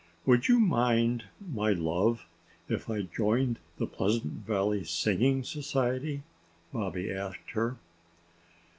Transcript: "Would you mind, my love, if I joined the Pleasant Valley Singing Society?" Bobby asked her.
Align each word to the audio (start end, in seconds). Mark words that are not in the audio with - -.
"Would 0.25 0.47
you 0.47 0.59
mind, 0.59 1.25
my 1.39 1.73
love, 1.73 2.25
if 2.67 2.89
I 2.89 3.03
joined 3.03 3.59
the 3.77 3.85
Pleasant 3.85 4.47
Valley 4.47 4.83
Singing 4.83 5.43
Society?" 5.43 6.23
Bobby 6.73 7.11
asked 7.11 7.51
her. 7.51 7.77